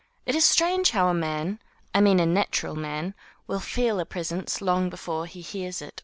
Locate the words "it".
0.25-0.33, 5.79-5.89, 5.89-5.99